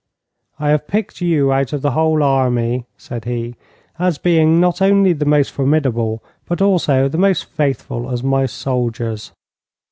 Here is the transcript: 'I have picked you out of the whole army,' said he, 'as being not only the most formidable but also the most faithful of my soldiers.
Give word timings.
'I 0.59 0.69
have 0.71 0.87
picked 0.87 1.21
you 1.21 1.53
out 1.53 1.73
of 1.73 1.83
the 1.83 1.91
whole 1.91 2.23
army,' 2.23 2.85
said 2.97 3.25
he, 3.25 3.53
'as 3.99 4.17
being 4.17 4.59
not 4.59 4.81
only 4.81 5.13
the 5.13 5.25
most 5.25 5.51
formidable 5.51 6.23
but 6.47 6.59
also 6.59 7.07
the 7.07 7.19
most 7.19 7.43
faithful 7.45 8.09
of 8.09 8.23
my 8.23 8.47
soldiers. 8.47 9.31